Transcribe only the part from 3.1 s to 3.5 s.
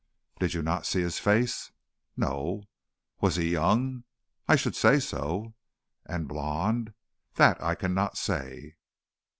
"Was he